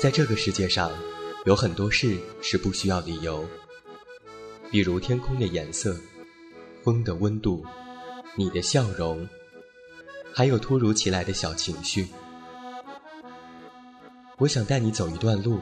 [0.00, 0.90] 在这个世界上，
[1.44, 3.46] 有很多事是不需要理由，
[4.70, 5.94] 比如天空的颜色、
[6.82, 7.62] 风的温度、
[8.34, 9.28] 你的笑容，
[10.32, 12.08] 还有突如其来的小情绪。
[14.38, 15.60] 我想带你走一段路，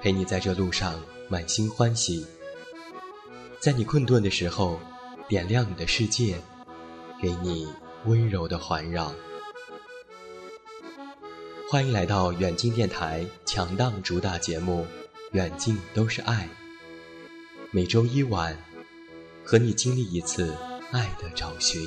[0.00, 2.26] 陪你在这路上满心欢喜，
[3.60, 4.80] 在你困顿的时候
[5.28, 6.36] 点亮你的世界，
[7.22, 7.68] 给你
[8.06, 9.14] 温柔的环绕。
[11.70, 14.82] 欢迎来到远近电台强档主打节目
[15.30, 16.48] 《远近都是爱》，
[17.70, 18.58] 每周一晚
[19.44, 20.52] 和你经历一次
[20.90, 21.80] 爱的找寻。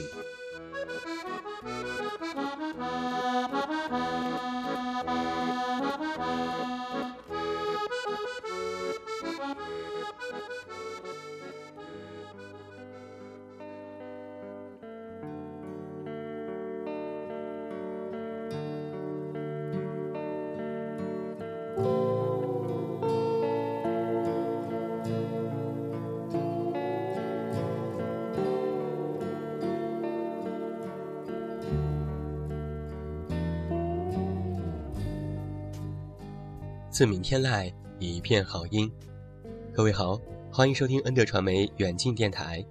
[36.94, 38.90] 自鸣天籁，一片好音。
[39.74, 40.22] 各位好，
[40.52, 42.64] 欢迎收听恩德传媒远近电台，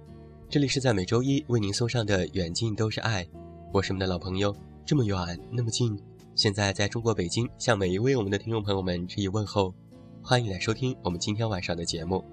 [0.47, 3.25] 这里是在每周一为您送上的《远近都是爱》，
[3.73, 5.17] 我是你们的老朋友，这么远
[5.51, 6.01] 那么近。
[6.35, 9.75] 现在在中国北京，向每一位我们的听众朋友们致以问候，
[10.21, 12.23] 欢迎来收听我们今天晚上的节目。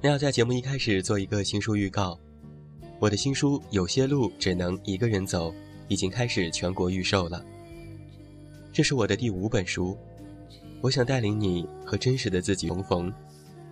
[0.00, 2.18] 那要在节目一开始做一个新书预告，
[3.00, 5.50] 我的新书《有些路只能一个人走》
[5.88, 7.44] 已经开始全国预售了。
[8.76, 9.96] 这是我的第五本书，
[10.82, 13.10] 我想带领你和真实的自己重逢，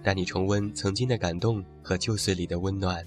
[0.03, 3.07] 带你重温曾经的感动和旧岁里的温暖。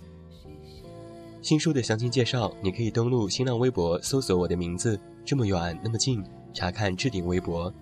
[1.41, 7.74] 新书的详情介绍，你可以登录新浪微博搜索我的名字“这么远那么近”，查看置顶微博，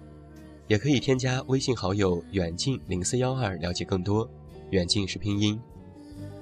[0.69, 4.25] 也可以添加微信好友“远近零四幺二”了解更多。
[4.69, 5.59] 远近是拼音，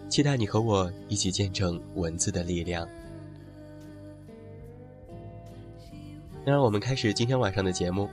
[0.07, 2.87] 期待你和我一起见证文字的力量。
[6.45, 8.09] 让我们开始今天晚上的节目。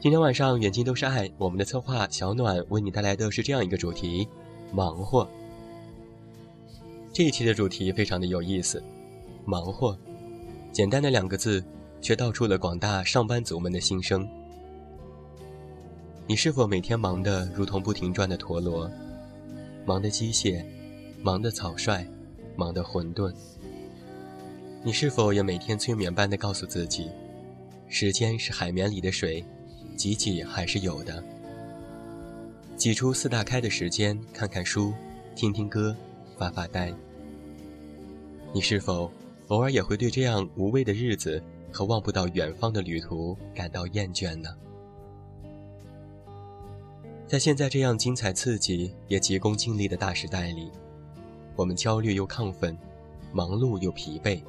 [0.00, 1.30] 今天晚上，远近都是爱。
[1.36, 4.26] 我们的策划小暖为你带来的是这样一个主题：
[4.72, 5.28] 忙活。
[7.12, 8.82] 这一期的主题非常的有意思，
[9.44, 9.96] 忙活，
[10.72, 11.62] 简单的两个字，
[12.00, 14.26] 却道出了广大上班族们的心声。
[16.26, 18.90] 你是否每天忙得如同不停转的陀螺，
[19.84, 20.64] 忙得机械，
[21.22, 22.06] 忙得草率，
[22.56, 23.34] 忙得混沌？
[24.82, 27.10] 你是否也每天催眠般的告诉自己？
[27.88, 29.44] 时间是海绵里的水，
[29.96, 31.22] 挤挤还是有的。
[32.76, 34.92] 挤出四大开的时间，看看书，
[35.36, 35.96] 听听歌，
[36.36, 36.92] 发发呆。
[38.52, 39.10] 你是否
[39.48, 41.42] 偶尔也会对这样无味的日子
[41.72, 44.48] 和望不到远方的旅途感到厌倦呢？
[47.26, 50.70] 在现在这样精彩刺激也急功近利的大时代里，
[51.56, 52.76] 我们焦虑又亢奋，
[53.32, 54.40] 忙碌又疲惫。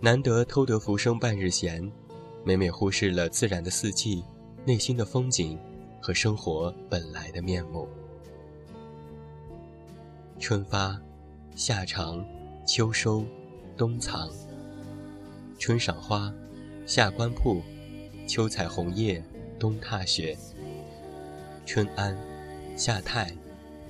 [0.00, 1.90] 难得偷得浮生半日闲。
[2.42, 4.24] 每每忽视了自然的四季、
[4.64, 5.58] 内心的风景
[6.00, 7.86] 和生活本来的面目。
[10.38, 10.98] 春发，
[11.54, 12.24] 夏长，
[12.66, 13.24] 秋收，
[13.76, 14.30] 冬藏。
[15.58, 16.32] 春赏花，
[16.86, 17.60] 夏观瀑，
[18.26, 19.22] 秋采红叶，
[19.58, 20.34] 冬踏雪。
[21.66, 22.16] 春安，
[22.74, 23.30] 夏泰，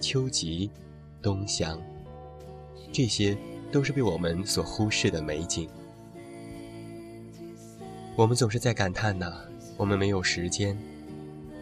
[0.00, 0.68] 秋吉，
[1.22, 1.80] 冬祥。
[2.90, 3.38] 这些
[3.70, 5.70] 都是被我们所忽视的美景。
[8.20, 9.32] 我们总是在感叹呐，
[9.78, 10.76] 我们没有时间，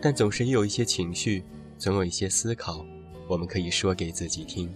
[0.02, 1.44] 但总是也有一些情绪，
[1.78, 2.84] 总有一些思考，
[3.28, 4.68] 我们可以说给自己听。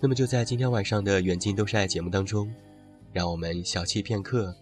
[0.00, 2.52] 那么就在今天晚上的《远近都是爱》节目当中，
[3.12, 4.52] 让我们小憩片刻，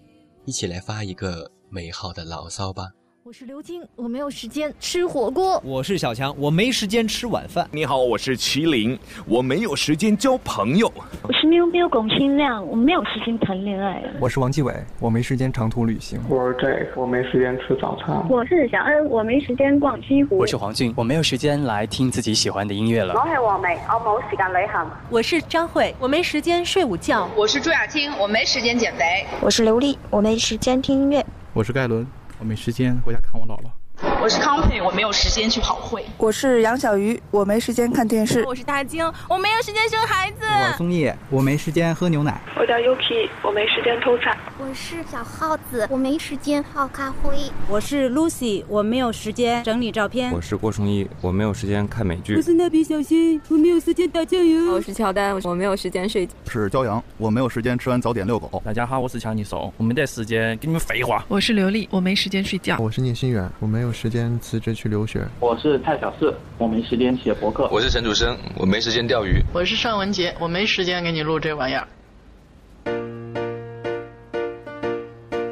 [0.45, 2.91] 一起来发一个美好的牢骚吧。
[3.27, 5.59] 我是刘晶，我没有时间吃火锅。
[5.65, 7.67] 我是小强，我没时间吃晚饭。
[7.73, 10.93] 你好，我是麒麟，我没有时间交朋友。
[11.23, 14.05] 我是喵喵龚新亮，我没有时间谈恋爱。
[14.21, 16.21] 我是王继伟，我没时间长途旅行。
[16.29, 18.29] 我是 Jack，我没时间吃早餐。
[18.29, 20.37] 我是小恩，我没时间逛西湖。
[20.37, 23.15] 我是黄俊，我没有时间来听自己喜欢的音乐了。
[23.15, 24.91] 我是王梅，我冇时间旅行。
[25.09, 27.27] 我是张慧，我没时间睡午觉。
[27.35, 29.25] 我是朱雅青，我没时间减肥。
[29.41, 31.25] 我是刘丽，我没时间听音乐。
[31.55, 32.07] 我是盖伦，
[32.39, 34.14] 我没时间回家看我姥姥。
[34.25, 36.03] 我是康佩，我没有时间去跑会。
[36.17, 38.43] 我是杨小鱼，我没时间看电视。
[38.47, 40.39] 我是大晶，我没有时间生孩子。
[40.47, 42.41] 我是松叶，我没时间喝牛奶。
[42.57, 44.35] 我叫 Yuki，我没时间偷菜。
[44.59, 47.53] 我是小耗子，我没时间泡咖啡。
[47.69, 50.33] 我是 Lucy，我没有时间整理照片。
[50.33, 52.35] 我是郭崇义，我没有时间看美剧。
[52.35, 54.73] 我是蜡笔小新，我没有时间打酱油。
[54.73, 56.33] 我是乔丹，我没有时间睡觉。
[56.51, 58.63] 是骄阳，我没有时间吃完早点遛狗。
[58.65, 61.23] 大家好，我是强尼手，我没得时间跟你们废话。
[61.29, 62.79] 我是刘丽，我没时间睡觉。
[62.81, 64.85] 我是聂新远，我没有时间辞职去。
[64.95, 65.27] 留学。
[65.41, 67.69] 我是蔡小四，我没时间写博客。
[67.73, 69.43] 我是陈楚生，我没时间钓鱼。
[69.53, 71.89] 我是尚文杰，我没时间给你录这玩意儿。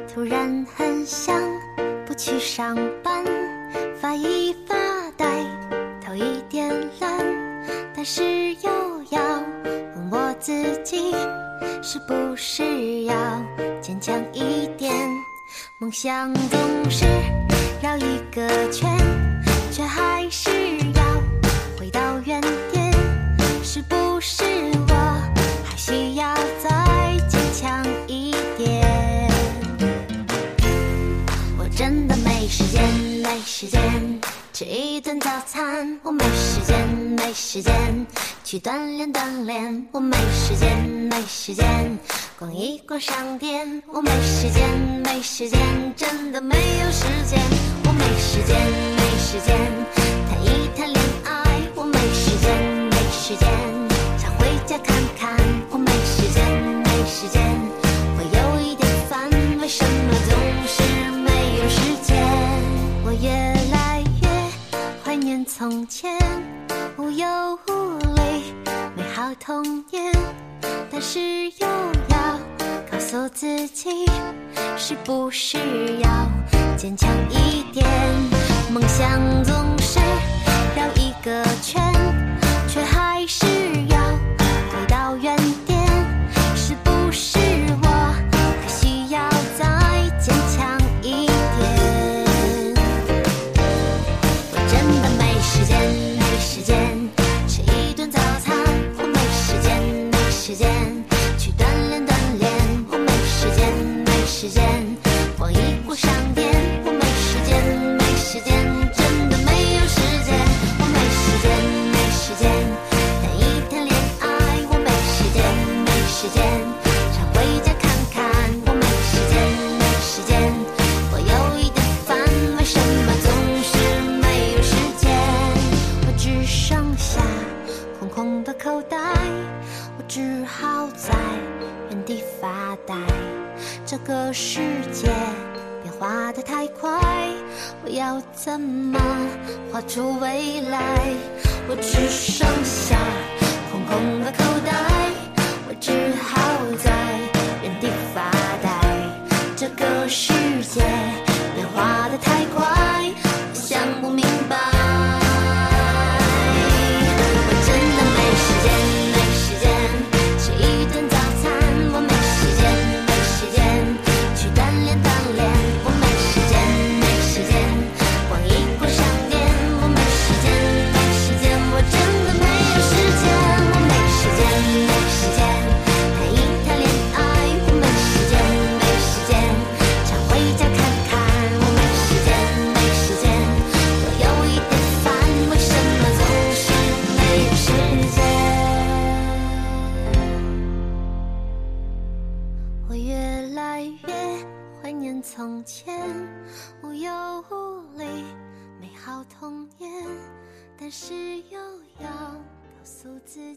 [0.07, 1.35] 突然很想
[2.05, 3.25] 不去上班，
[3.99, 4.75] 发一发
[5.17, 5.43] 呆，
[6.05, 6.69] 头一点
[7.01, 7.19] 懒，
[7.93, 8.69] 但是又
[9.09, 9.21] 要
[9.95, 11.11] 问我自己，
[11.81, 13.13] 是不是要
[13.81, 14.93] 坚强一点？
[15.81, 17.05] 梦想总是。
[17.83, 18.97] 绕一个圈，
[19.69, 20.49] 却还是
[20.95, 21.03] 要
[21.77, 22.39] 回到原
[22.71, 22.93] 点。
[23.61, 24.45] 是不是
[24.87, 24.93] 我
[25.65, 26.33] 还需要
[26.63, 29.29] 再坚强一点？
[31.57, 32.81] 我真的没时间，
[33.21, 33.81] 没时间
[34.53, 35.99] 吃一顿早餐。
[36.03, 36.87] 我没时间，
[37.17, 37.73] 没时间
[38.53, 39.87] 去锻炼锻炼。
[39.91, 40.77] 我没时间，
[41.09, 41.65] 没时间
[42.37, 43.81] 逛一逛商店。
[43.91, 44.69] 我没时间，
[45.03, 45.59] 没时间，
[45.95, 47.41] 真的没有时间。
[47.83, 48.55] 我没时间，
[48.95, 49.57] 没时间
[50.29, 51.33] 谈一谈恋爱。
[51.73, 52.55] 我没时间，
[52.91, 53.49] 没时间
[54.19, 55.35] 想回家看看。
[55.71, 56.45] 我没时间，
[56.85, 57.41] 没时间
[58.15, 60.31] 我有一点烦，为什么总
[60.67, 60.83] 是
[61.23, 62.21] 没有时间？
[63.03, 63.31] 我越
[63.71, 64.29] 来越
[65.03, 66.15] 怀念从前，
[66.97, 67.25] 无忧
[67.67, 68.02] 无虑
[69.45, 69.61] 童
[69.91, 70.09] 年，
[70.89, 71.67] 但是又
[72.07, 72.39] 要
[72.89, 74.05] 告诉自己，
[74.77, 75.57] 是不是
[75.99, 76.09] 要？
[76.77, 77.85] 坚强一点，
[78.71, 79.99] 梦想总是
[80.77, 81.83] 绕一个圈，
[82.69, 83.45] 却还是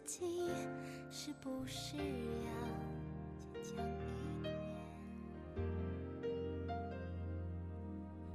[0.05, 0.25] 己
[1.11, 2.03] 是不是要
[3.63, 3.85] 坚强
[4.43, 4.53] 一点？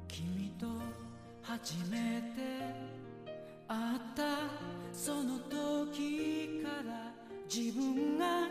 [0.07, 0.67] 君と
[1.41, 2.41] 初めて
[3.67, 4.23] 会った
[4.91, 7.13] その時から
[7.53, 8.47] 自分が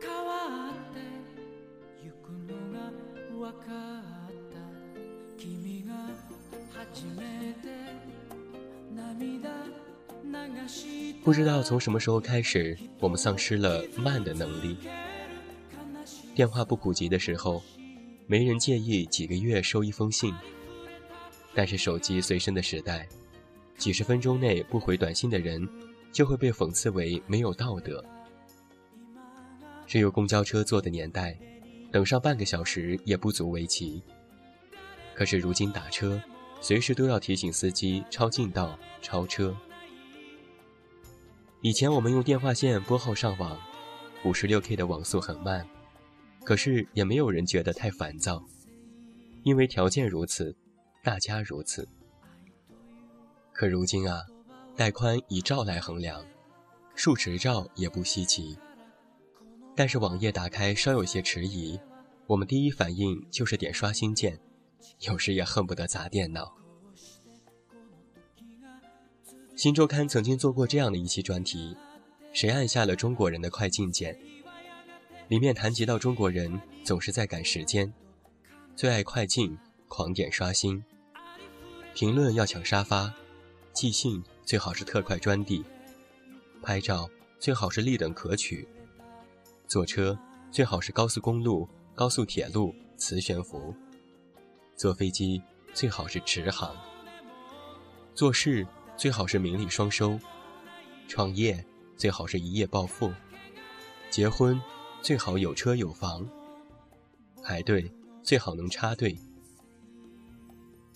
[0.00, 1.00] 変わって
[2.02, 2.90] ゆくのが
[3.30, 3.66] 分か
[4.28, 4.56] った
[5.36, 5.94] 君が
[6.72, 7.68] 初めて
[8.94, 9.83] 涙
[11.22, 14.76] 不知道从什么时候开始，我们丧失了慢的能力。
[16.34, 17.62] 电话不普及的时候，
[18.26, 20.34] 没人介意几个月收一封信。
[21.54, 23.08] 但是手机随身的时代，
[23.78, 25.68] 几十分钟内不回短信的人，
[26.12, 28.04] 就会被讽刺为没有道德。
[29.86, 31.38] 只有公交车坐的年代，
[31.92, 34.02] 等上半个小时也不足为奇。
[35.14, 36.20] 可是如今打车，
[36.60, 39.56] 随时都要提醒司机超近道、超车。
[41.64, 43.58] 以前我们用电话线拨号上网，
[44.22, 45.66] 五十六 K 的网速很慢，
[46.44, 48.44] 可是也没有人觉得太烦躁，
[49.44, 50.54] 因为条件如此。
[51.02, 51.88] 大家如此，
[53.50, 54.20] 可如今啊，
[54.76, 56.22] 带宽以兆来衡量，
[56.94, 58.58] 数十兆也不稀奇。
[59.74, 61.80] 但是网页打开稍有些迟疑，
[62.26, 64.38] 我们第一反应就是点刷新键，
[65.00, 66.54] 有时也恨不得砸电脑。
[69.56, 71.76] 新周刊曾经做过这样的一期专题：
[72.32, 74.18] 谁按下了中国人的快进键？
[75.28, 77.92] 里面谈及到中国人总是在赶时间，
[78.74, 79.56] 最爱快进，
[79.86, 80.84] 狂点刷新。
[81.94, 83.14] 评论要抢沙发，
[83.72, 85.64] 寄信最好是特快专递，
[86.60, 87.08] 拍照
[87.38, 88.66] 最好是立等可取，
[89.68, 90.18] 坐车
[90.50, 93.72] 最好是高速公路、高速铁路磁悬浮，
[94.76, 95.40] 坐飞机
[95.72, 96.76] 最好是直航，
[98.16, 100.18] 做事最好是名利双收，
[101.08, 101.64] 创业
[101.96, 103.12] 最好是一夜暴富，
[104.10, 104.60] 结婚
[105.02, 106.26] 最好有车有房，
[107.42, 109.18] 排队最好能插队。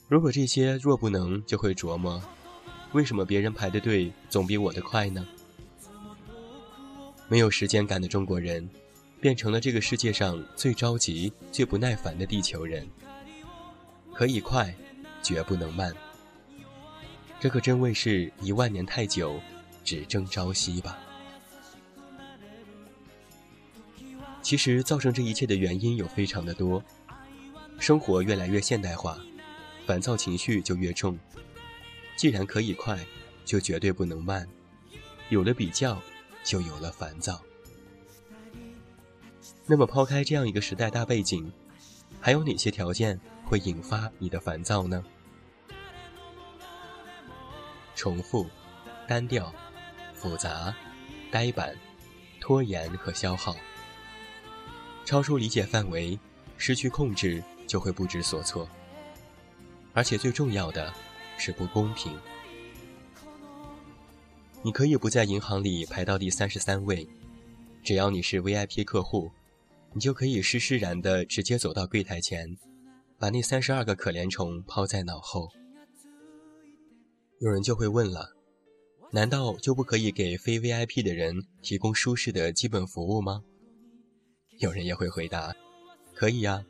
[0.08, 2.22] 如果这些若不能，就会琢磨，
[2.92, 5.26] 为什么别人排的队总比我的快呢？
[7.28, 8.66] 没有时间感的中国人，
[9.20, 12.88] 变成了这个世界上最着急、最不耐烦的地球人。
[14.14, 14.74] 可以快，
[15.22, 15.94] 绝不能慢。
[17.40, 19.40] 这可真谓是一万年太久，
[19.84, 20.98] 只争朝夕吧。
[24.42, 26.82] 其实造成这一切的原因有非常的多，
[27.78, 29.18] 生活越来越现代化。
[29.86, 31.18] 烦躁情绪就越重。
[32.16, 32.98] 既然可以快，
[33.44, 34.46] 就绝对不能慢。
[35.28, 36.00] 有了比较，
[36.42, 37.40] 就有了烦躁。
[39.64, 41.52] 那么，抛开这样一个时代大背景，
[42.20, 45.04] 还有哪些条件会引发你的烦躁呢？
[47.98, 48.46] 重复、
[49.08, 49.52] 单调、
[50.14, 50.72] 复杂、
[51.32, 51.76] 呆板、
[52.40, 53.56] 拖延和消耗，
[55.04, 56.16] 超出理解范围，
[56.56, 58.68] 失去控制，就会不知所措。
[59.94, 60.94] 而且最重要的
[61.38, 62.16] 是不公平。
[64.62, 67.08] 你可以不在银行里排到第三十三位，
[67.82, 69.28] 只要你是 VIP 客户，
[69.92, 72.56] 你就可以施施然的直接走到柜台前，
[73.18, 75.48] 把那三十二个可怜虫抛在脑后。
[77.40, 78.34] 有人就会问了：
[79.12, 83.42] 难道就不可以给非 VIP 的人提供舒适的基本服务吗？
[84.58, 85.54] 有人也会回答：
[86.14, 86.64] 可以呀，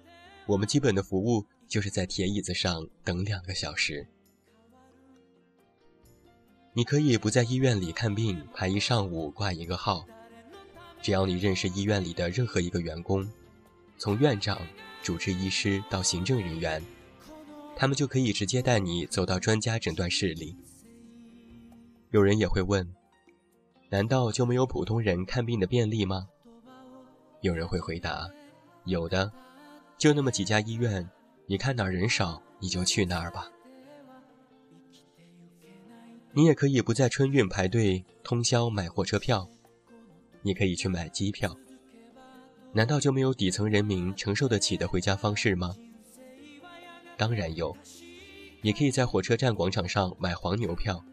[0.46, 1.44] 我们基本的服务。
[1.68, 4.08] 就是在铁椅子上等两个小时。
[6.72, 10.06] 你可以不在医院里看病排一上午挂一个号，
[11.02, 13.30] 只要你认识医院里的任何一个员工，
[13.98, 14.58] 从院长、
[15.02, 16.82] 主治医师到行政人员，
[17.80, 20.56] 他们就可以直接带你走到专家诊断室里。
[22.10, 22.92] 有人也会问：
[23.88, 26.26] 难道就没有普通人看病的便利吗？
[27.40, 28.28] 有人会回答：
[28.84, 29.30] 有的，
[29.96, 31.08] 就那么几家医院。
[31.46, 33.48] 你看哪儿人少，你就去哪儿吧。
[36.32, 39.48] 你也可以不在春运排队通宵买火车票，
[40.42, 41.56] 你可以去买机票。
[42.72, 45.76] 难道就没有底层人民承受得起的回家方式吗？
[47.18, 47.76] 当然有，
[48.62, 51.04] 你可以在火车站广场上买黄牛票，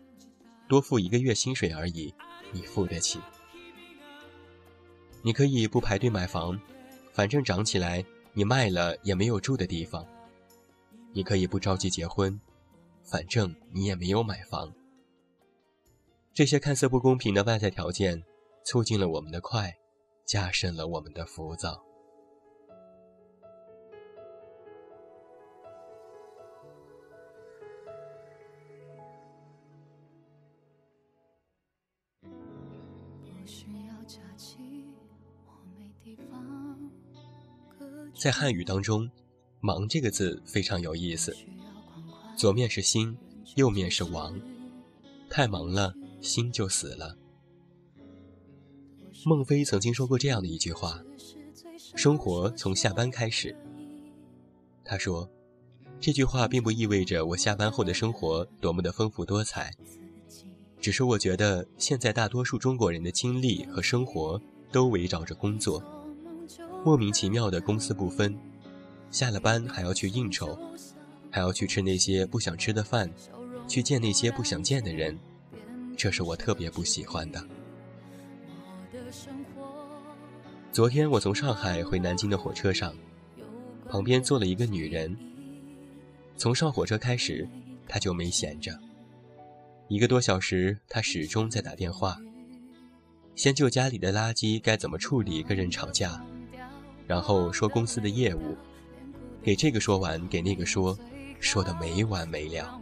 [0.70, 2.14] 多付一个月薪水而已，
[2.52, 3.20] 你付得起。
[5.24, 6.62] 你可以不排队买房，
[7.12, 10.06] 反正涨起来，你卖了也没有住的地方。
[11.12, 12.40] 你可以不着急结婚，
[13.04, 14.72] 反正你也没有买房。
[16.34, 18.24] 这些看似不公平的外在条件，
[18.66, 19.74] 促进了我们的快，
[20.26, 21.85] 加深了我们的浮躁。
[38.16, 39.10] 在汉语当中。
[39.62, 41.36] 忙这个字非常有意思，
[42.38, 43.18] 左面是心，
[43.56, 44.40] 右面是王，
[45.28, 47.18] 太忙了，心就死了。
[49.26, 51.02] 孟非曾经说过这样的一句话
[51.98, 53.58] ：“生活从下班开始。”
[54.86, 55.28] 他说，
[56.00, 59.74] 这句话并不意味着我下班后的生活多么的丰富多彩，
[60.80, 64.40] 只是我觉得现在大多数中国人的精力和生活
[64.72, 65.84] 都围绕着工作，
[66.86, 68.38] 莫名其妙的公私不分，
[69.10, 70.56] 下了班还要去应酬，
[71.32, 73.10] 还要去吃那些不想吃的饭，
[73.68, 75.18] 去见那些不想见的人，
[75.98, 77.44] 这是我特别不喜欢的。
[80.72, 82.94] 昨天我从上海回南京的火车上，
[83.90, 85.18] 旁边坐了一个女人。
[86.38, 87.50] 从上火车开始，
[87.88, 88.78] 她就没闲着。
[89.88, 92.20] 一个多小时，她始终在打电话，
[93.34, 96.24] 先就家里的垃圾该怎么处理跟人吵架，
[97.08, 98.58] 然后说公司的业务，
[99.42, 100.98] 给这个说完，给那个说，
[101.40, 102.80] 说的没完没了。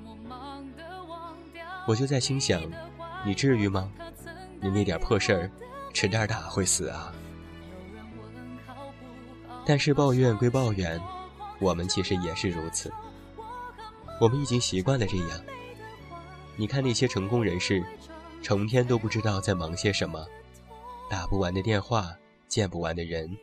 [1.85, 2.63] 我就在心想，
[3.25, 3.91] 你至于吗？
[4.61, 5.51] 你那点破事儿，
[5.93, 7.13] 吃点大会死啊？
[9.65, 10.99] 但是抱怨归抱怨，
[11.59, 12.91] 我们其实也是如此。
[14.21, 15.29] 我们已经习惯了这样。
[16.55, 17.83] 你看那些成功人士，
[18.41, 20.25] 成天都不知道在忙些什么，
[21.09, 22.15] 打不完的电话，
[22.47, 23.37] 见不完的人，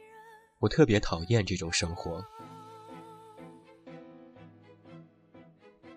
[0.61, 2.25] 我特别讨厌这种生活。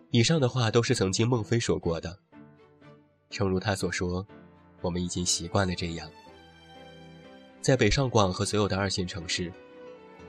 [0.09, 2.17] 以上的话都是曾经孟非说过的。
[3.29, 4.25] 诚如他所说，
[4.81, 6.09] 我们已经习惯了这样。
[7.61, 9.53] 在北上广和所有的二线城市。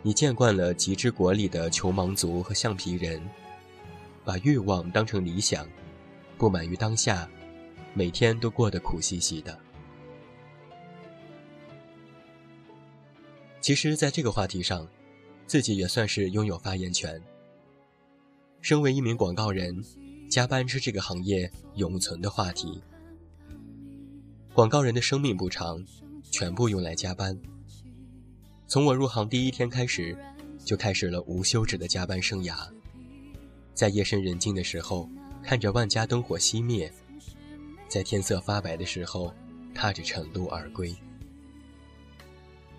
[0.07, 3.19] 你见惯了极致国里的穷忙族和橡皮人，
[4.23, 5.67] 把欲望当成理想，
[6.37, 7.27] 不满于当下，
[7.95, 9.59] 每天都过得苦兮兮的。
[13.65, 14.87] 其实，在这个话题上，
[15.47, 17.19] 自己也算是拥有发言权。
[18.61, 19.83] 身为一名广告人，
[20.29, 22.83] 加班是这个行业永存的话题。
[24.53, 25.83] 广告人的生命不长，
[26.31, 27.41] 全部用来加班。
[28.67, 30.15] 从我入行第一天开始，
[30.63, 32.69] 就开始了无休止的加班生涯。
[33.73, 35.09] 在夜深人静的时候，
[35.43, 36.91] 看着万家灯火熄灭；
[37.89, 39.33] 在天色发白的时候，
[39.75, 40.95] 踏着晨路而归。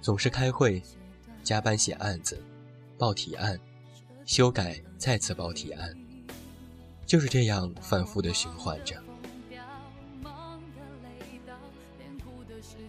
[0.06, 0.80] 总是开会，
[1.41, 2.39] 加班写案子，
[2.96, 3.60] 报提案，
[4.24, 5.98] 修改，再次报提案，
[7.08, 9.02] 就是这样反复的循环着。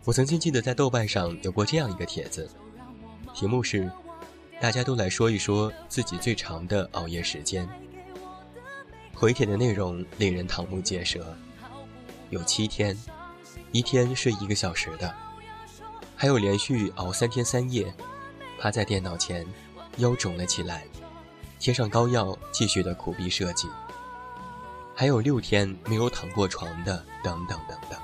[0.04, 2.46] 我曾经记得在豆瓣上有过这样一个帖子。
[3.32, 3.90] 题目是，
[4.60, 7.66] 大家都来说一说自己最长的熬夜时间。
[9.14, 11.34] 回帖的内容令人瞠目结舌，
[12.28, 12.94] 有七天，
[13.72, 15.14] 一天睡一个小时的，
[16.16, 17.94] 还有连续熬三天三夜，
[18.58, 19.46] 趴在电脑前，
[19.98, 20.86] 腰肿了起来，
[21.58, 23.68] 贴上膏药继续的苦逼设计，
[24.94, 28.00] 还有六天没有躺过床的，等等等等。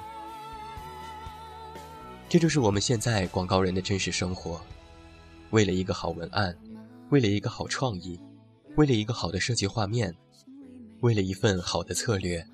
[2.29, 4.61] 这就是我们现在广告人的真实生活。
[5.51, 6.55] 为了一个好文案，
[7.09, 8.21] 为了一个好创意，
[8.77, 10.15] 为了一个好的设计画面，
[11.01, 12.47] 为了一份好的策略，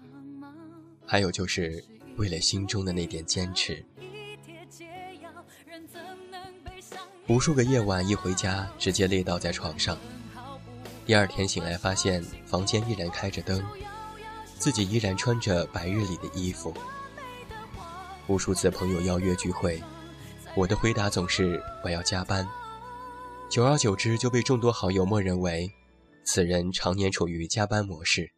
[1.04, 1.84] 还有就是
[2.16, 3.84] 为了心中的那点坚持。
[7.28, 9.98] 无数个夜晚一回家，直接累倒在床上。
[11.04, 13.62] 第二天醒来，发现房间依然开着灯，
[14.58, 16.72] 自己依然穿着白日里的衣服。
[18.28, 19.82] 无数次朋友邀约聚会，
[20.56, 22.48] 我的回答总是我要加班。
[23.50, 25.70] 久而久之，就被众多好友默认为
[26.24, 28.32] 此人常年处于加班模式。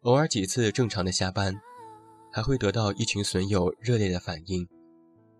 [0.00, 1.60] 偶尔几次正常的下班，
[2.32, 4.68] 还会得到一群损友热烈的反应：“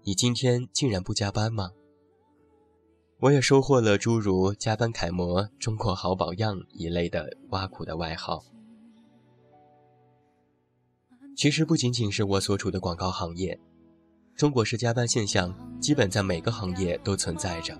[0.04, 1.70] 你今天竟然不加班吗？”
[3.24, 8.44] 我也收获了诸如“加班楷模”“中国好榜样”一类的挖苦的外号。
[11.34, 13.58] 其实不仅仅是我所处的广告行业，
[14.36, 17.74] 中国式加班现象基本在每个行业都存在着。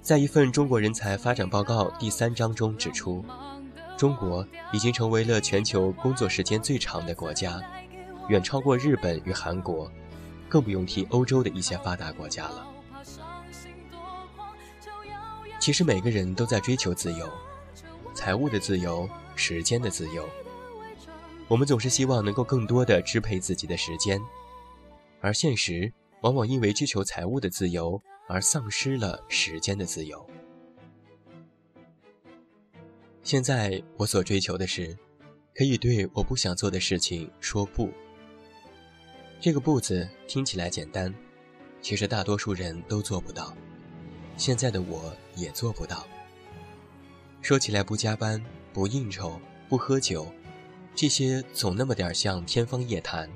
[0.00, 3.24] 在一份中国人才发展报告第三章中指出，
[3.96, 7.60] 中国已经成为了全球工作时间最长的国家，
[8.28, 9.90] 远超过日本与韩国，
[10.48, 12.64] 更不用提欧洲的一些发达国家了。
[15.66, 17.28] 其实每个人都在追求自由，
[18.14, 20.24] 财务的自由，时间的自由。
[21.48, 24.22] 我们总是希望能够更多的支配自己的时间，
[25.20, 28.00] 而现实往往因为追求财务的自由。
[28.28, 30.24] 而丧失了时间的自由。
[33.24, 34.96] 现在我所追求的是，
[35.52, 37.90] 可以对我不想做的事情说不。
[39.40, 41.12] 这个“不”字听起来简单，
[41.82, 43.52] 其实大多数人都做不到。
[44.36, 46.06] 现在的我也做不到。
[47.40, 50.26] 说起来不加班、不应酬、不喝酒，
[50.94, 53.30] 这些总那么点像天方夜谭。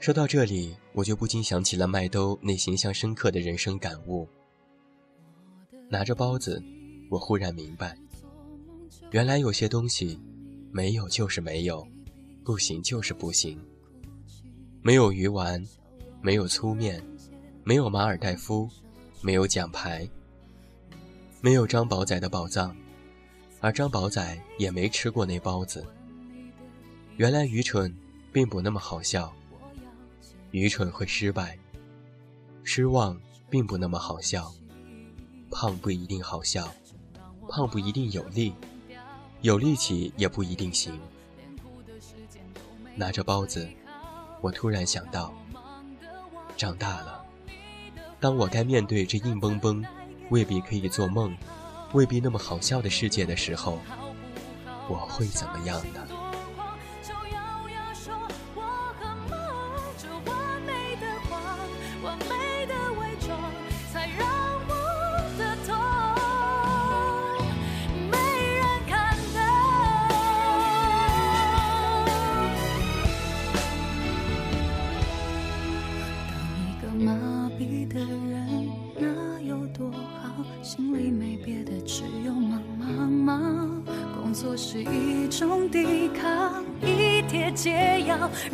[0.00, 4.26] 说到这里，我就不禁想起了麦兜那形象深刻的人生感悟。
[5.88, 6.62] 拿着包子，
[7.10, 7.96] 我忽然明白，
[9.10, 10.20] 原来有些东西，
[10.70, 11.86] 没有就是没有，
[12.44, 13.60] 不行就是不行。
[14.82, 15.64] 没有鱼丸，
[16.22, 17.04] 没有粗面，
[17.64, 18.68] 没有马尔代夫，
[19.20, 20.08] 没有奖牌，
[21.40, 22.74] 没有张宝仔的宝藏，
[23.60, 25.84] 而张宝仔也没吃过那包子。
[27.16, 27.94] 原来愚蠢，
[28.32, 29.32] 并不那么好笑。
[30.52, 31.58] 愚蠢会失败，
[32.62, 34.54] 失望并不那么好笑，
[35.50, 36.72] 胖不一定好笑，
[37.48, 38.54] 胖不一定有力，
[39.42, 40.98] 有力气也不一定行。
[42.94, 43.68] 拿着包子，
[44.40, 45.34] 我突然想到，
[46.56, 47.17] 长大了，
[48.20, 49.84] 当我该面对这硬邦邦、
[50.30, 51.36] 未必可以做梦、
[51.92, 53.78] 未必那么好笑的世界的时候，
[54.88, 56.07] 我会怎么样呢？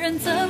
[0.04, 0.43] 人怎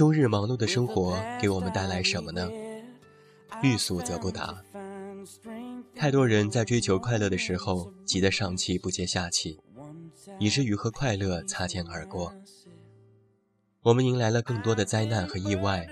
[0.00, 2.50] 周日忙碌的生活给我们带来什么呢？
[3.62, 4.64] 欲速则不达。
[5.94, 9.60] 太多人在追求快乐的时候急得上气不接下气，
[10.38, 12.34] 以至于和快乐擦肩而过。
[13.82, 15.86] 我们迎来了更多的灾难和意外，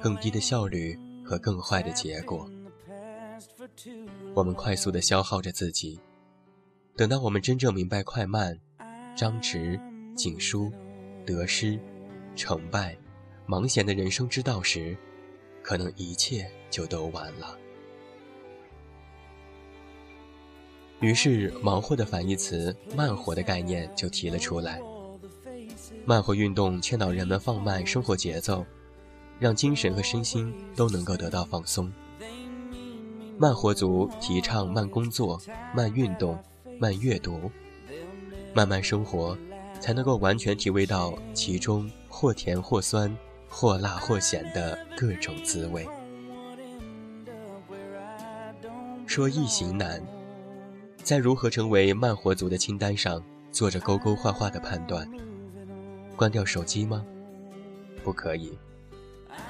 [0.00, 2.48] 更低的效率和更坏的结果。
[4.34, 6.00] 我们快速地消耗着自己。
[6.96, 8.58] 等到我们真正明白快慢、
[9.14, 9.78] 张弛、
[10.16, 10.72] 紧疏、
[11.26, 11.78] 得失、
[12.34, 12.96] 成败、
[13.46, 14.96] 忙闲的人生之道时，
[15.62, 17.56] 可能一切就都晚了。
[21.00, 24.80] 于是，忙活的反义词“慢活”的概念就提了出来。
[26.04, 28.64] 慢活运动劝导人们放慢生活节奏，
[29.38, 31.92] 让精神和身心都能够得到放松。
[33.38, 35.40] 慢活族提倡慢工作、
[35.74, 36.38] 慢运动。
[36.78, 37.48] 慢阅读，
[38.52, 39.38] 慢慢生活，
[39.78, 43.16] 才能够完全体味到其中或甜或酸、
[43.54, 45.86] 或辣或咸的各种滋味。
[49.06, 50.02] 说易行难，
[51.02, 55.06] 在如何成为慢活族的清单上做着勾勾画画的判断。
[56.16, 57.04] 关掉手机吗？
[58.02, 58.58] 不可以，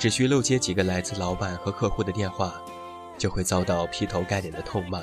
[0.00, 2.60] 只需漏接几个来自老板和客户的电话，
[3.16, 5.00] 就会遭到劈头盖脸的痛骂。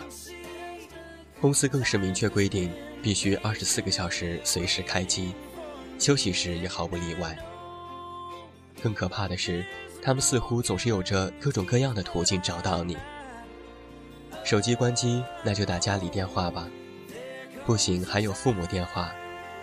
[1.39, 2.69] 公司更是明确规定，
[3.01, 5.33] 必须二十四个小时随时开机，
[5.97, 7.37] 休息时也毫不例外。
[8.81, 9.65] 更可怕的是，
[10.01, 12.97] 他们似乎总是有着各种各样的途径找到你。
[14.43, 16.67] 手机关机，那就打家里电话吧；
[17.65, 19.11] 不行，还有父母电话，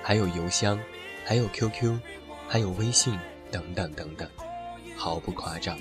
[0.02, 0.78] 还有邮箱，
[1.24, 1.98] 还有 QQ，
[2.46, 3.18] 还有微信，
[3.50, 4.28] 等等等等，
[4.96, 5.78] 毫不夸张。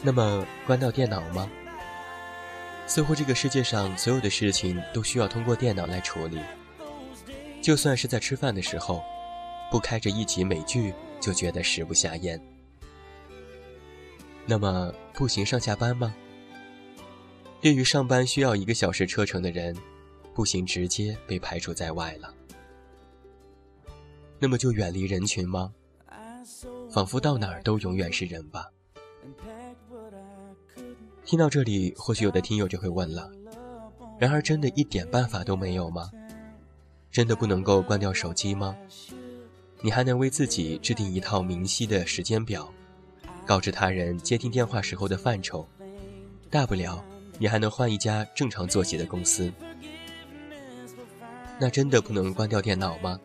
[0.00, 1.50] 那么，关掉电脑吗？
[2.86, 6.40] 似乎这个世界上所有的事情都需要通过电脑来处理，
[7.62, 9.02] 就算是在吃饭的时候，
[9.72, 12.38] 不开着一集美剧就觉得食不下咽。
[14.44, 16.14] 那么步行上下班吗？
[17.62, 19.74] 对于上班需要一个小时车程的人，
[20.34, 22.34] 步行直接被排除在外了。
[24.38, 25.72] 那么就远离人群吗？
[26.90, 28.70] 仿佛到哪儿都永远是人吧。
[31.24, 33.30] 听到这里，或许有的听友就会问了：
[34.18, 36.10] 然而，真的一点办法都没有吗？
[37.10, 38.76] 真的不能够关掉手机吗？
[39.84, 42.72] 你还能为自己制定一套明晰的时间表，
[43.44, 45.66] 告知他人接听电话时候的范畴？
[46.48, 47.04] 大不了，
[47.36, 49.52] 你还能换一家正常作息的公司。
[51.58, 53.18] 那真的不能关掉电脑吗？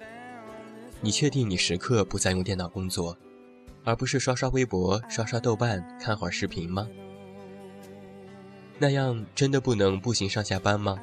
[1.00, 3.16] 你确定你时刻不再用电脑工作，
[3.84, 6.88] 而不是刷刷微博、刷刷豆瓣、看会儿视频吗？
[8.80, 11.00] 那样真的不能步行上下班吗？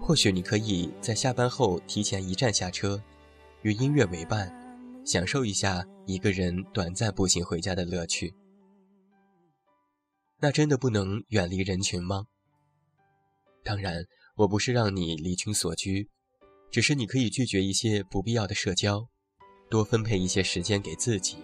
[0.00, 3.00] 或许你可以在下班后提前一站下车，
[3.62, 4.52] 与音乐为伴，
[5.04, 8.34] 享受一下一个人短暂步行回家的乐趣。
[10.40, 12.26] 那真的不能远离人群吗？
[13.64, 14.04] 当然，
[14.36, 16.08] 我不是让你离群索居，
[16.70, 19.08] 只是你可以拒绝一些不必要的社交，
[19.68, 21.38] 多分配一些时间给自己。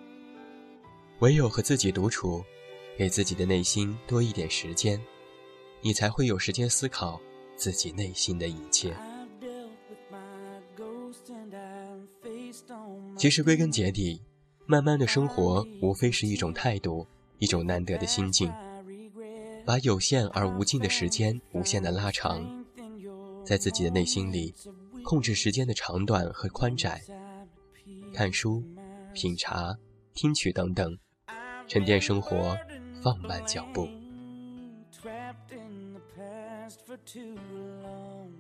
[1.20, 2.44] 唯有和自己独处，
[2.96, 5.01] 给自己的内心多一点时间，
[5.81, 7.20] 你才会有时间思考。
[7.55, 9.12] 自己内心的一切。
[13.22, 14.20] 其实归根结底，
[14.66, 17.06] 慢慢的生活无非是一种态度，
[17.38, 18.52] 一种难得的心境。
[19.64, 22.44] 把有限而无尽的时间无限的拉长，
[23.46, 24.52] 在自己的内心里，
[25.04, 27.00] 控制时间的长短和宽窄。
[28.12, 28.64] 看书、
[29.14, 29.78] 品茶、
[30.14, 30.98] 听曲等等，
[31.68, 32.58] 沉淀生活，
[33.00, 33.88] 放慢脚步。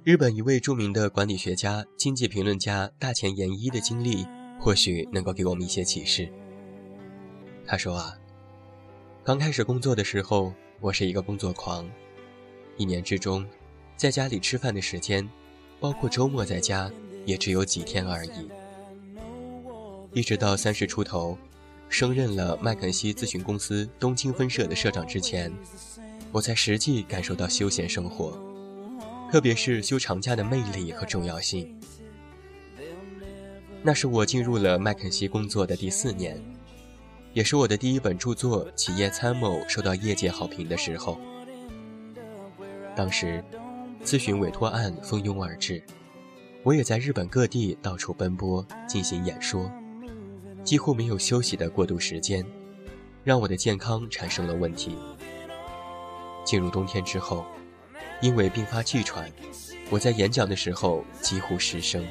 [0.02, 4.26] 日本一位著名的管理学家、经济评论家大前研一的经历，
[4.62, 6.28] 或许能够给我们一些启示。
[7.66, 8.16] 他说啊，
[9.24, 11.84] 刚开始工作的时候，我是一个工作狂，
[12.76, 13.44] 一年之中，
[13.96, 15.28] 在家里吃饭的时间，
[15.80, 16.88] 包括周末在家，
[17.26, 18.48] 也只有几天而已。
[20.12, 21.36] 一直到三十出头，
[21.88, 25.52] 升任了麦肯锡咨询公司东京分社的社长之前，
[26.30, 28.38] 我才实际感受到休闲生活。
[29.28, 31.76] 特别是休长假的魅力和重要性。
[33.82, 36.40] 那是我进入了麦肯锡工作的第四年，
[37.32, 41.18] 也是我的第一本著作《企业参谋》受到业界好评的时候。
[42.94, 43.42] 当时，
[44.04, 45.82] 咨询委托案蜂拥而至，
[46.62, 49.70] 我也在日本各地到处奔波进行演说，
[50.62, 52.46] 几乎没有休息的过渡时间，
[53.24, 54.96] 让我的健康产生了问题。
[56.44, 57.44] 进入冬天之后。
[58.20, 59.28] 因为并发气喘，
[59.90, 62.06] 我在演讲的时候几乎失声。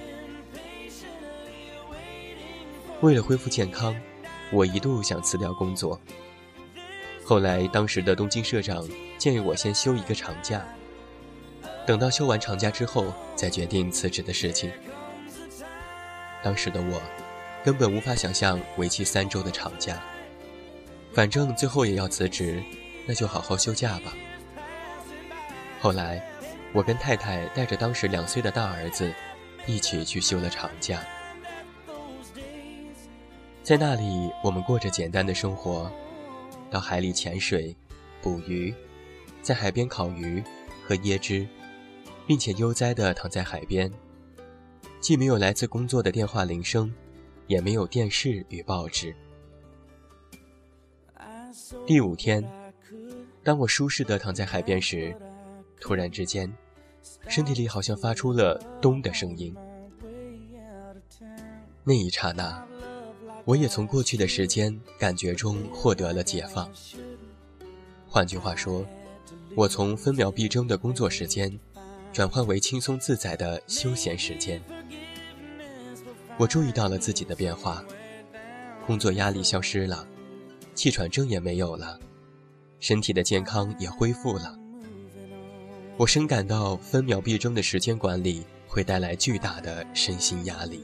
[3.01, 3.95] 为了恢复健康，
[4.51, 5.99] 我一度想辞掉工作。
[7.25, 8.87] 后来，当时的东京社长
[9.17, 10.63] 建议我先休一个长假，
[11.85, 14.71] 等到休完长假之后再决定辞职的事情。
[16.43, 17.01] 当时的我，
[17.63, 19.99] 根本无法想象为期三周的长假。
[21.11, 22.63] 反正最后也要辞职，
[23.07, 24.13] 那就好好休假吧。
[25.79, 26.23] 后来，
[26.71, 29.11] 我跟太太带着当时两岁的大儿子，
[29.65, 31.01] 一起去休了长假。
[33.63, 35.89] 在那里，我们过着简单的生活，
[36.69, 37.75] 到海里潜水、
[38.19, 38.73] 捕鱼，
[39.43, 40.43] 在海边烤鱼、
[40.83, 41.47] 喝椰汁，
[42.25, 43.91] 并且悠哉地躺在海边，
[44.99, 46.91] 既没有来自工作的电话铃声，
[47.45, 49.15] 也没有电视与报纸。
[51.85, 52.43] 第五天，
[53.43, 55.15] 当我舒适地躺在海边时，
[55.79, 56.51] 突然之间，
[57.27, 59.55] 身体里好像发出了“咚”的声音。
[61.83, 62.67] 那一刹那，
[63.45, 66.69] 我也从过去的时间感觉中获得了解放。
[68.07, 68.85] 换句话说，
[69.55, 71.59] 我从分秒必争的工作时间，
[72.13, 74.61] 转换为轻松自在的休闲时间。
[76.37, 77.83] 我注意到了自己的变化，
[78.85, 80.07] 工作压力消失了，
[80.75, 81.99] 气喘症也没有了，
[82.79, 84.57] 身体的健康也恢复了。
[85.97, 90.83] 我深感到分秒必争的时间管理会带来巨大的身心压力，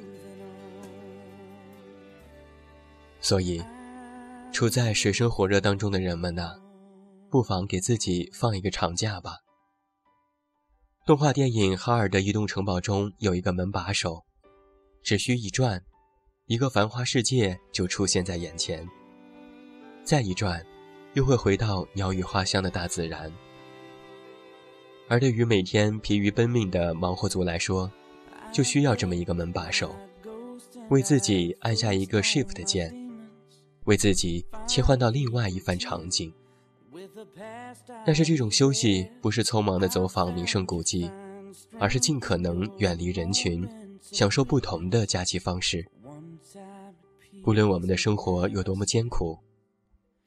[3.19, 3.63] 所以，
[4.51, 6.55] 处在水深火热当中的人们呢，
[7.29, 9.37] 不妨给自己放一个长假吧。
[11.05, 14.23] 动画电影《哈尔的移动城堡》中有一个门把手，
[15.03, 15.81] 只需一转，
[16.47, 18.85] 一个繁华世界就出现在眼前；
[20.03, 20.65] 再一转，
[21.13, 23.31] 又会回到鸟语花香的大自然。
[25.09, 27.89] 而对于每天疲于奔命的忙活族来说，
[28.51, 29.95] 就需要这么一个门把手，
[30.89, 32.93] 为自己按下一个 Shift 键，
[33.87, 36.31] 为自己切换到另外一番场景。
[38.05, 41.09] 但是这种休息不是匆忙的走访名胜古迹，
[41.79, 43.67] 而是尽可能远离人群，
[44.01, 45.85] 享受不同的假期方式。
[47.43, 49.39] 不论我们的生活有多么艰苦，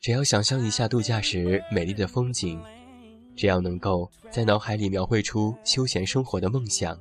[0.01, 2.59] 只要想象一下度假时美丽的风景，
[3.37, 6.99] 只要能够在脑海里描绘出休闲生活的梦想，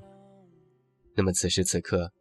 [1.16, 2.12] 那么此时此刻，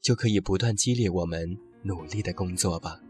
[0.00, 3.00] 就可以不断激励我们努力的工作吧。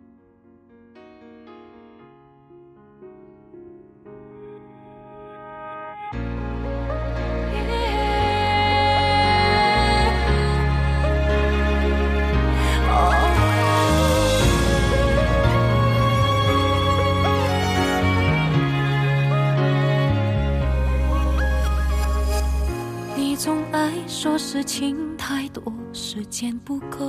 [24.22, 25.62] 说事情太多，
[25.94, 27.06] 时间不够，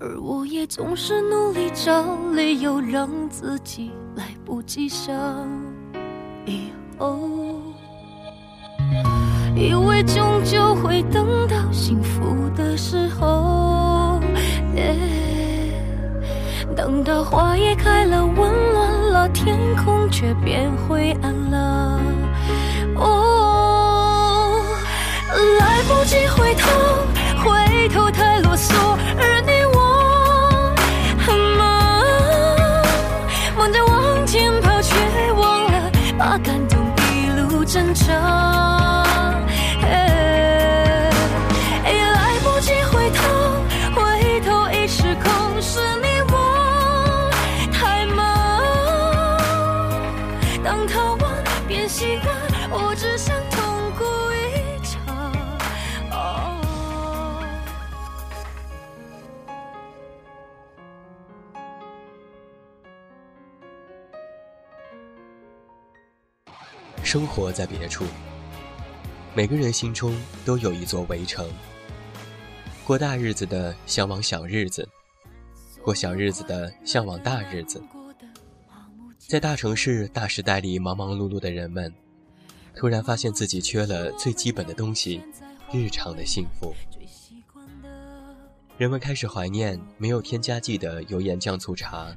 [0.00, 5.14] 而我也总是努力找理由，让自己来不及想
[6.44, 7.16] 以后。
[9.54, 14.18] 以为终究会等到幸福的时候，
[16.74, 18.36] 等到花也开了，温
[18.72, 22.00] 暖了，天空却变灰暗了。
[22.96, 23.38] 哦
[25.58, 26.68] 来不及回头，
[27.44, 28.74] 回头太啰嗦，
[29.18, 30.74] 而你我
[31.18, 31.62] 很忙，
[33.56, 36.78] 忙着往前跑，却忘了把感动
[37.12, 38.01] 一路珍重。
[67.12, 68.06] 生活在别处，
[69.34, 71.46] 每个人心中都有一座围城。
[72.86, 74.88] 过大日子的向往小日子，
[75.82, 77.82] 过小日子的向往大日子。
[79.18, 81.92] 在大城市大时代里忙忙碌碌的人们，
[82.74, 85.20] 突然发现自己缺了最基本的东西——
[85.70, 86.74] 日常的幸福。
[88.78, 92.16] 人们开始怀念没有添加剂的油盐酱醋茶，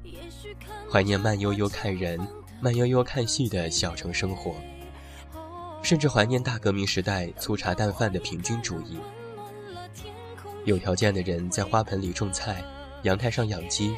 [0.89, 2.17] 怀念慢悠悠看人、
[2.61, 4.55] 慢悠悠看戏的小城生活。
[5.85, 8.99] 甚至怀念大革命时代粗茶淡饭的平均主义。
[10.63, 12.63] 有条件的人在花盆里种菜，
[13.03, 13.95] 阳台上养鸡，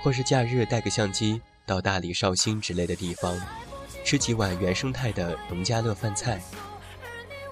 [0.00, 3.36] 或是假日带个相机到大理、绍兴之类的地方，
[4.04, 6.40] 吃几碗原生态的农家乐饭菜，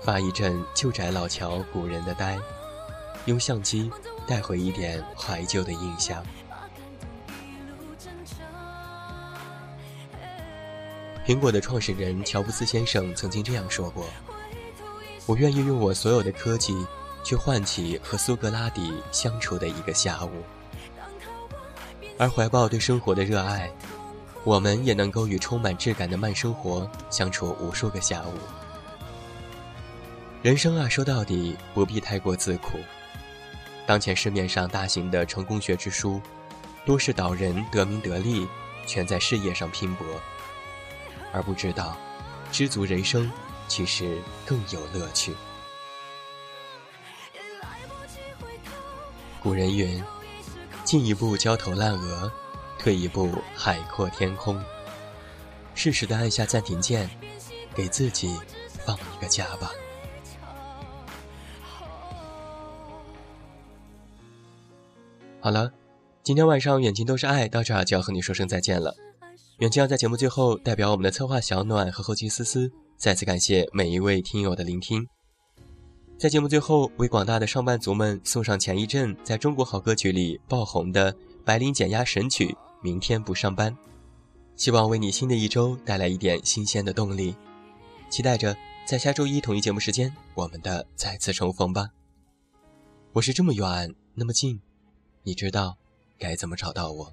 [0.05, 2.39] 发一阵旧宅老桥古人的呆，
[3.27, 3.91] 用相机
[4.29, 6.25] 带回一点怀旧的印象。
[11.27, 14.07] 苹果的创始人乔布斯先生曾经这样说过
[15.27, 16.75] ：“我愿意用我所有的科技，
[17.23, 20.31] 去唤起和苏格拉底相处的一个下午。”
[22.19, 23.71] 而怀抱对生活的热爱，
[24.45, 28.33] 我们也能够与充满质感的慢生活相处无数个下午。
[30.43, 32.79] 人生啊，说到底不必太过自苦。
[33.87, 36.21] 当前市面上大型的成功学之书，
[36.85, 38.49] 多是导人得名得利，
[38.87, 40.07] 全在事业上拼搏。
[41.33, 41.97] 而不知道，
[42.53, 43.31] 知足人生
[43.69, 45.35] 其实更有乐趣。
[49.43, 50.03] 古人云
[50.85, 52.31] ：“进一步焦头烂额，
[52.79, 54.63] 退一步海阔天空。”
[55.75, 57.09] 适时的按下暂停键，
[57.75, 58.39] 给自己
[58.85, 59.71] 放一个假吧。
[65.41, 65.73] 好了，
[66.23, 68.95] 今天晚上远近都是爱，到这儿就要和你说声再见了。
[69.61, 75.07] 远近要在节目最后，代表我们的策划小暖和后期思思，再次感谢每一位听友的聆听。
[76.19, 82.47] 在节目最后，为广大的上班族们送上前一阵在中国好歌曲里爆红的白领减压神曲
[82.81, 83.71] 《明天不上班》，
[84.57, 87.37] 希望为你新的一周带来一点新鲜的动力。
[88.09, 88.57] 期待着
[88.87, 91.91] 在下周一同一节目时间，我们的再次重逢吧。
[93.13, 94.59] 我是这么远那么近，
[95.23, 95.77] 你知道
[96.19, 97.13] 该怎么找到我？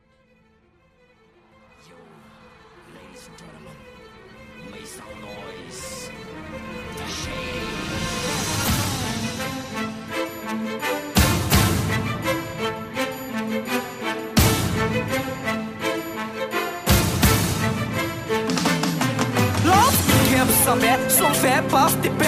[21.67, 22.27] 巴适的板，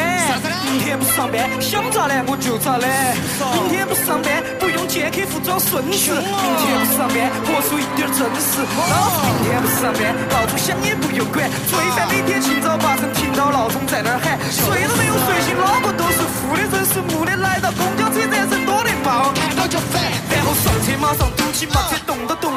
[0.66, 2.90] 明天不上班想咋懒我就咋懒。
[3.56, 7.16] 明天不上班不用见客户装孙子，明天不上班
[7.48, 8.60] 活出一点真实。
[8.60, 11.50] 老子明天不上班，闹钟响也不用管。
[11.68, 22.52] 最烦每天清早八晨听到闹钟在那儿喊，睡都没有睡醒，脑壳都是负的，人是木的，来到公交车站人多得爆，然后上车马上堵起，把车动都动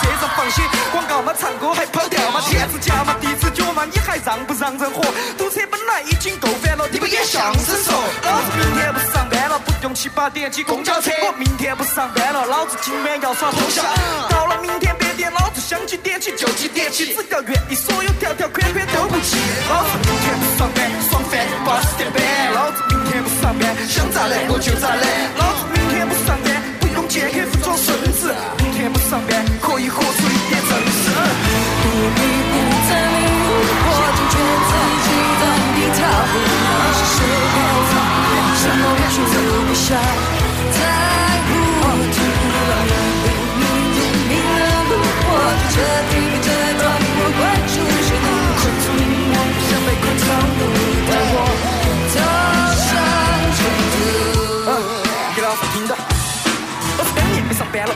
[0.00, 5.02] 车上放些广告嘛，唱歌还跑调嘛，天子脚嘛，地子脚嘛，你还让不让人活？
[5.36, 7.92] 堵车本来已经够烦了，你们演相声嗦？
[8.24, 11.10] 老子明天不上班了，不用七八点挤公交车。
[11.22, 13.82] 我明天不上班了，老子今晚要耍通宵。
[14.28, 19.36] 到了明天白天，老子想几点起就几点起，只要愿意，所有条条款款都不起。
[19.68, 22.52] 老子明天不上班，爽翻八十点半。
[22.54, 25.09] 老子明天不上班，想咋来我就咋来。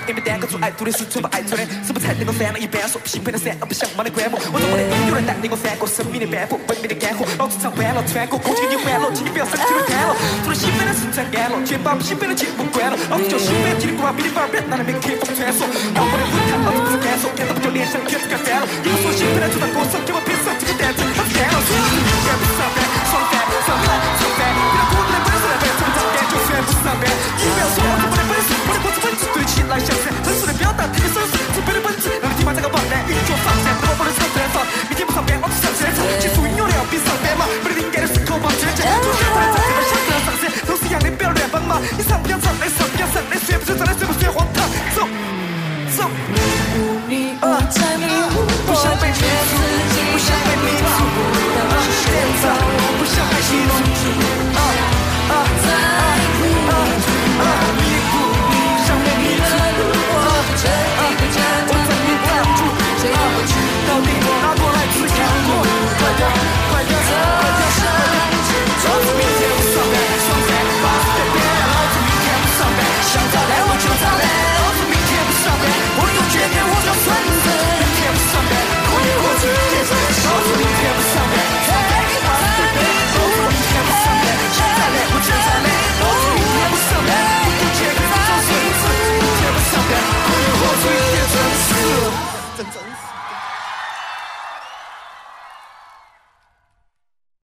[0.06, 2.84] 你们单个做爱做的是嘴巴爱穿的，是不是才能够翻了一半？
[2.88, 4.36] 说平配的山，不想没你规模。
[4.52, 10.12] 我说我的有人带你我翻过生命的斑驳，文明的干货，老子唱完了，穿过，工钱你还了，请你不要生气了，干了。
[10.44, 15.64] 除了兴奋的是穿干了，全把兴奋的节目关了，老子叫兴奋，听的过把比你玩遍，那里面可以风穿梭。
[15.64, 18.68] 要我的舞台老子不是干说，看到不就联想开始干翻了。
[18.84, 21.56] 你们说兴奋的就让歌手，给我别上这个单子，他干了。
[21.64, 22.78] 说你干不上班，
[23.08, 23.32] 上班
[23.64, 23.88] 上班
[24.20, 26.32] 上班，你那孤独的本事来摆，怎上班感觉？
[26.44, 27.23] 虽然不是上班。